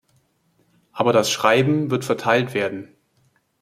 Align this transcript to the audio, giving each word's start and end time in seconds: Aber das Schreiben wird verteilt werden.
Aber 0.93 1.13
das 1.13 1.29
Schreiben 1.29 1.91
wird 1.91 2.05
verteilt 2.05 2.55
werden. 2.55 2.95